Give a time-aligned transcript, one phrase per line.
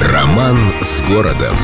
[0.00, 1.54] Роман с городом.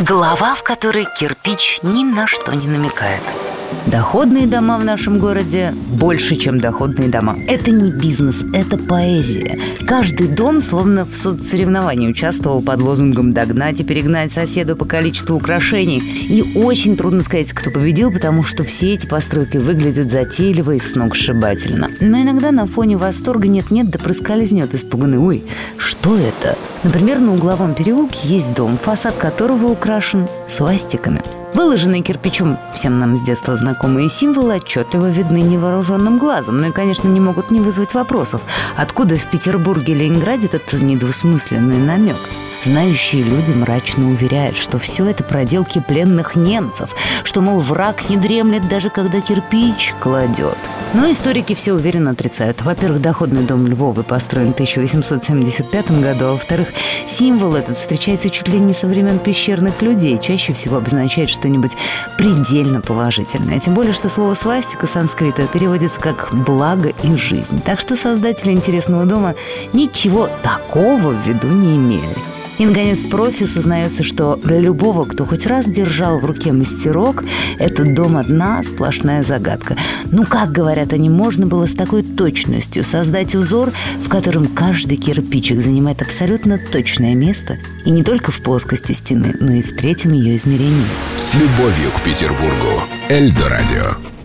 [0.00, 3.22] Глава, в которой кирпич ни на что не намекает–
[3.86, 7.38] Доходные дома в нашем городе больше, чем доходные дома.
[7.48, 9.58] Это не бизнес, это поэзия.
[9.86, 16.00] Каждый дом словно в соцсоревновании участвовал под лозунгом «догнать и перегнать соседу по количеству украшений».
[16.00, 21.88] И очень трудно сказать, кто победил, потому что все эти постройки выглядят затейливо и сногсшибательно.
[22.00, 25.44] Но иногда на фоне восторга нет-нет, да проскользнет испуганный «Ой,
[25.78, 31.22] что это?» Например, на угловом переулке есть дом, фасад которого украшен свастиками–
[31.54, 37.08] Выложенные кирпичом всем нам с детства знакомые символы отчетливо видны невооруженным глазом, ну и, конечно,
[37.08, 38.42] не могут не вызвать вопросов,
[38.76, 42.16] откуда в Петербурге и Ленинграде этот недвусмысленный намек.
[42.64, 46.90] Знающие люди мрачно уверяют, что все это проделки пленных немцев,
[47.22, 50.58] что, мол, враг не дремлет даже когда кирпич кладет.
[50.92, 52.62] Но историки все уверенно отрицают.
[52.62, 56.68] Во-первых, доходный дом Львовы построен в 1875 году, а во-вторых,
[57.06, 61.76] символ этот встречается чуть ли не со времен пещерных людей, чаще всего обозначает что-нибудь
[62.16, 63.60] предельно положительное.
[63.60, 67.60] Тем более, что слово «свастика» санскрита переводится как «благо и жизнь».
[67.64, 69.34] Так что создатели интересного дома
[69.72, 72.47] ничего такого в виду не имели.
[72.58, 77.22] И, наконец, профи сознается, что для любого, кто хоть раз держал в руке мастерок,
[77.58, 79.76] этот дом одна сплошная загадка.
[80.10, 85.60] Ну, как говорят они, можно было с такой точностью создать узор, в котором каждый кирпичик
[85.60, 90.34] занимает абсолютно точное место, и не только в плоскости стены, но и в третьем ее
[90.36, 90.86] измерении.
[91.16, 92.82] С любовью к Петербургу.
[93.08, 94.17] Эльдо радио.